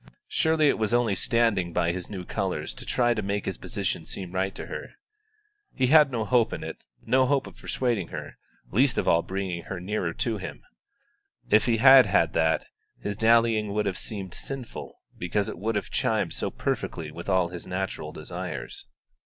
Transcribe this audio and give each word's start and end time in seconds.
Surely 0.27 0.67
it 0.67 0.79
was 0.79 0.95
only 0.95 1.13
standing 1.13 1.73
by 1.73 1.91
his 1.91 2.09
new 2.09 2.25
colours 2.25 2.73
to 2.73 2.87
try 2.87 3.13
to 3.13 3.21
make 3.21 3.45
his 3.45 3.59
position 3.59 4.03
seem 4.03 4.31
right 4.31 4.55
to 4.55 4.65
her. 4.65 4.93
He 5.75 5.85
had 5.93 6.11
no 6.11 6.25
hope 6.25 6.53
in 6.53 6.63
it 6.63 6.77
no 7.05 7.27
hope 7.27 7.45
of 7.45 7.55
persuading 7.57 8.07
her, 8.07 8.39
least 8.71 8.97
of 8.97 9.07
all 9.07 9.19
of 9.19 9.27
bringing 9.27 9.65
her 9.65 9.79
nearer 9.79 10.11
to 10.15 10.39
him; 10.39 10.63
if 11.51 11.65
he 11.67 11.77
had 11.77 12.07
had 12.07 12.33
that, 12.33 12.65
his 12.99 13.15
dallying 13.15 13.73
would 13.73 13.85
have 13.85 13.95
seemed 13.99 14.33
sinful, 14.33 15.03
because 15.19 15.47
it 15.47 15.59
would 15.59 15.75
have 15.75 15.91
chimed 15.91 16.33
so 16.33 16.49
perfectly 16.49 17.11
with 17.11 17.29
all 17.29 17.49
his 17.49 17.67
natural 17.67 18.11
desires. 18.11 18.87